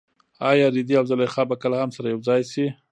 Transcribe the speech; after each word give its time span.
ایا 0.49 0.67
رېدی 0.75 0.93
او 0.99 1.05
زلیخا 1.09 1.43
به 1.49 1.55
کله 1.61 1.75
هم 1.81 1.89
سره 1.95 2.07
یوځای 2.13 2.41
شي؟ 2.51 2.65